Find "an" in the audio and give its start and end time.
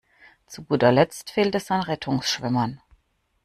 1.69-1.81